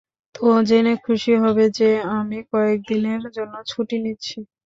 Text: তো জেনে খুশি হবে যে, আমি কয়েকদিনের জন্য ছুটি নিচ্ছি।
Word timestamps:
তো 0.35 0.39
জেনে 0.69 0.93
খুশি 1.05 1.33
হবে 1.43 1.65
যে, 1.77 1.89
আমি 2.17 2.37
কয়েকদিনের 2.51 3.21
জন্য 3.37 3.53
ছুটি 3.67 3.97
নিচ্ছি। 4.03 4.37